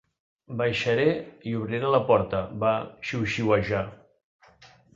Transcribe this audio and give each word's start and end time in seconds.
"Baixaré 0.61 1.05
i 1.51 1.53
obriré 1.59 1.91
la 1.97 2.01
porta", 2.09 2.41
va 2.65 2.73
xiuxiuejar. 3.11 3.87